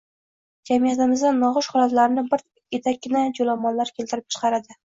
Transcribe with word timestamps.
Jamiyatimizda 0.69 1.33
noxush 1.43 1.69
holatlarni 1.75 2.25
bir 2.33 2.43
etakkina 2.79 3.25
joʻlomonlar 3.41 3.97
keltirib 4.01 4.31
chiqaradi. 4.37 4.77